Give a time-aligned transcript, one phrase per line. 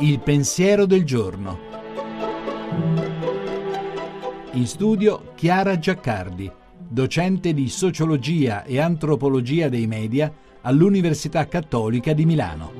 [0.00, 1.58] Il pensiero del giorno.
[4.52, 6.48] In studio Chiara Giaccardi,
[6.88, 12.72] docente di sociologia e antropologia dei media all'Università Cattolica di Milano.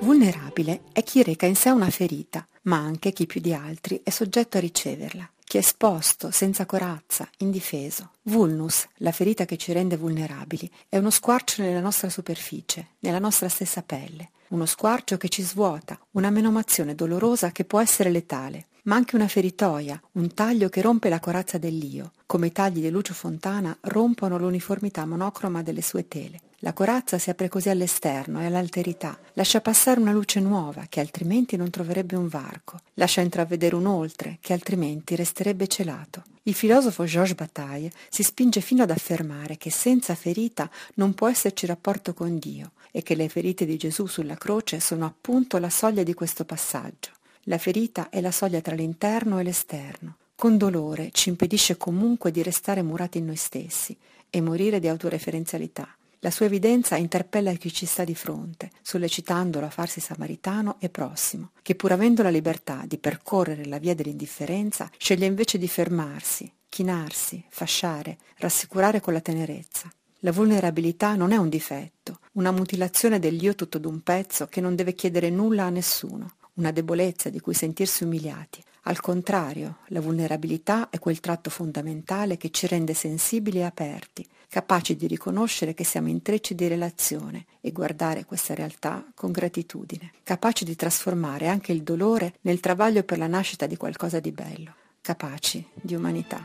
[0.00, 4.10] Vulnerabile è chi reca in sé una ferita, ma anche chi più di altri è
[4.10, 8.10] soggetto a riceverla chi è esposto, senza corazza, indifeso.
[8.24, 13.48] Vulnus, la ferita che ci rende vulnerabili, è uno squarcio nella nostra superficie, nella nostra
[13.48, 18.96] stessa pelle, uno squarcio che ci svuota, una menomazione dolorosa che può essere letale, ma
[18.96, 23.14] anche una feritoia, un taglio che rompe la corazza dell'io, come i tagli di Lucio
[23.14, 26.40] Fontana rompono l'uniformità monocroma delle sue tele.
[26.62, 31.56] La corazza si apre così all'esterno e all'alterità, lascia passare una luce nuova che altrimenti
[31.56, 36.24] non troverebbe un varco, lascia intravedere un oltre che altrimenti resterebbe celato.
[36.42, 41.64] Il filosofo Georges Bataille si spinge fino ad affermare che senza ferita non può esserci
[41.64, 46.02] rapporto con Dio e che le ferite di Gesù sulla croce sono appunto la soglia
[46.02, 47.10] di questo passaggio.
[47.42, 50.16] La ferita è la soglia tra l'interno e l'esterno.
[50.34, 53.96] Con dolore ci impedisce comunque di restare murati in noi stessi
[54.28, 55.88] e morire di autoreferenzialità.
[56.20, 61.50] La sua evidenza interpella chi ci sta di fronte, sollecitandolo a farsi samaritano e prossimo,
[61.62, 67.44] che pur avendo la libertà di percorrere la via dell'indifferenza, sceglie invece di fermarsi, chinarsi,
[67.48, 69.88] fasciare, rassicurare con la tenerezza.
[70.22, 74.94] La vulnerabilità non è un difetto, una mutilazione dell'io tutto d'un pezzo che non deve
[74.94, 78.60] chiedere nulla a nessuno, una debolezza di cui sentirsi umiliati.
[78.82, 84.96] Al contrario, la vulnerabilità è quel tratto fondamentale che ci rende sensibili e aperti, capaci
[84.96, 90.74] di riconoscere che siamo intrecci di relazione e guardare questa realtà con gratitudine, capaci di
[90.74, 95.94] trasformare anche il dolore nel travaglio per la nascita di qualcosa di bello, capaci di
[95.94, 96.42] umanità.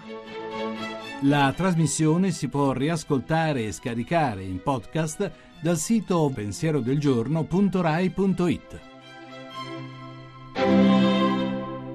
[1.22, 8.93] La trasmissione si può riascoltare e scaricare in podcast dal sito pensierodelgiorno.rai.it.